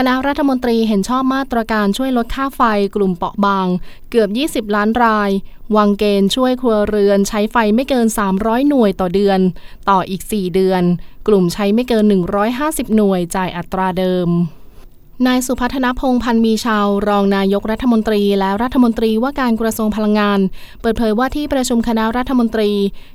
[0.00, 2.62] คณะรัฐมนตรีเห็นชอบมาตรการช่วยลดค่าไฟ
[2.96, 3.66] กลุ่มเปราะบาง
[4.10, 4.28] เกือบ
[4.68, 5.30] 20 ล้านราย
[5.76, 8.06] วางเกณฑ์ช่วยครัวเรือนใช้ไฟไม่เกิน
[8.38, 9.40] 300 หน่วยต่อเดือน
[9.90, 10.82] ต่ออีก 4 เดือน
[11.28, 12.04] กลุ่มใช้ไม่เกิน
[12.50, 14.28] 150 หน่วยจ่ายอัตราเดิม
[15.26, 20.40] นายสุพัฒนพงพันธ์มีชาว รองนายกรัฐมนตรีและรัฐมนตรีว่าการกระทรวงพลังงาน
[20.80, 22.70] เปิดเผยว่าที่ประชุมคณะรัฐมนตรี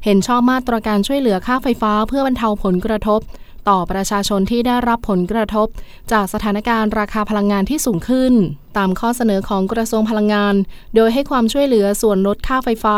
[0.05, 3.22] เห็นชอบมาตรการช่วยเหลือค่าไฟฟ้าเพื่อบรรเทาผลกระทบ
[3.70, 5.68] ต่อประชาชนที่ได้รับผลกระทบ
[6.12, 8.34] จากสถานการณ์ราคาพลังงานที่สูงขึ้น
[8.78, 10.56] ตามข้อเสนอของกระทรวงพลังงาน
[10.96, 12.98] โดยให้ความช่วยเหลือส่วนลดค่าไฟฟ้า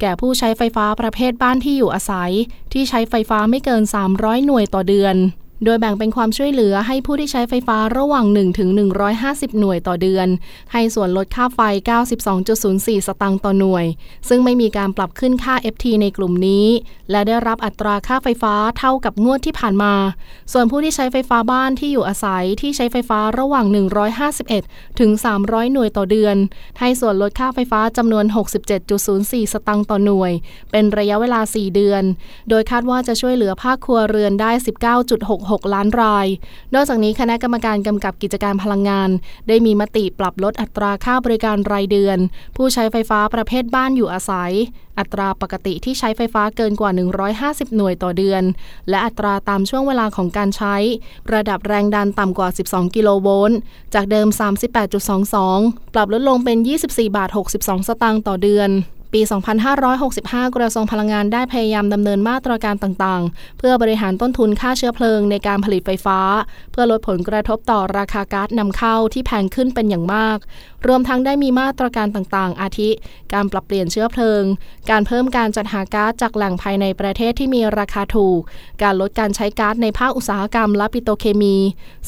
[0.00, 2.32] แก่ผู้ใช้ไฟฟ้าประเภทบ้านที่อยู่อาศัย
[2.72, 3.82] ที่ใช้ไฟฟ้าไม่เกิน
[4.14, 5.16] 300 หน่วยต่อเดือน
[5.64, 8.68] โดยแบ่งเป็นความช่วยเหลือให้ผู้ที่ใช้ไฟฟ้าระหว่าง 1 ถึง
[9.14, 10.28] 150 หน่วยต่อเดือน
[10.72, 11.60] ให้ส่วนลดค่าไฟ
[12.34, 13.84] 92.04 สตางค์ต่อหน่วย
[14.28, 16.66] ซึ่งไม่มีการปรับขึ้นค่า FT ในกลุ่มนี้
[17.10, 19.94] และได้รับอัตราค่าไฟฟ้าเท่ากับงวดที่ผ่านมา
[20.52, 23.66] ส่วนผู้ที่ใช้ไฟฟ้าบ้านที่อยู่อาศัยที่ใช้ไฟฟ้าระหว่าง
[24.32, 25.10] 151 ถึง
[25.42, 26.36] 300 หน่วยต่อเดือน
[26.80, 28.24] ให้ส่วนลดค่าไฟฟ้าจำนวน
[28.88, 30.32] 67.04 สตางค์ต่อหน่วย
[30.70, 32.02] เป็นระยะเวลา 4 เดือน
[32.50, 36.26] โดยคาดว่าจะช่วยเหลือภาคครัวเรือนได้ 19.66ล้านราย
[36.74, 39.10] นอกจากนี้คณะกรรมการกำกับกิจการพลังงาน
[39.48, 42.18] ได้มีมติปรับลดอัตราค่าบริการรายเดือน
[42.56, 44.52] ผู้ใช้ไฟฟ้าประเภทบ้านอยู่อาศัย
[44.98, 46.90] อัตราปกติที่ใช้ไฟฟ้าเกินกว่า
[47.34, 48.42] 150 หน่วยต่อเดือน
[48.88, 50.76] และอัตราตามช่วงเวลาของการใช้
[51.34, 53.58] ระดับแรงดันต่ำกว่า 12 กิโลโวลต์
[53.94, 54.28] จากเดิม
[55.10, 58.70] 38.22 ปรับลดลงเป็น 24 บาท 62 สตางค์ต่อเดือน
[59.14, 59.20] ปี
[59.88, 66.18] 2565 กระทรวงพลังงานได้พยายามดำเนินมาตรการต่างๆ เพื่อบริหารต้นทุนค่าเชื้อเพลิงในการผลิตไฟฟ้า
[66.72, 70.38] เพื่อลดผลกระทบต่อราคาก๊าซนำเข้าที่แพงขึ้นเป็นอย่างมาก
[70.86, 72.90] รวมทั้งได้มีมาตรการต่างๆ อาทิ
[73.32, 74.42] การปรับเปลี่ยนเชื้อเพลิง
[74.90, 78.40] การเพิ่มการจัดหาก๊าซจากแหล่งภายในประเทศที่มีราคาถูก
[78.82, 81.56] การลดการใช้ก๊าซในภาคอุตสาหกรรมและปิโตเคมี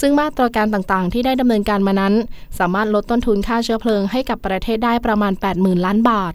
[0.01, 2.15] ซึ่งมาตรการต่างๆ ที่ได้ดำเนินการมานั้น
[2.59, 6.35] สามารถลดต้นทุนค่าเชื้อเพลิงให้กับประเทศได้ประมาณ 80,000 ล้านบาท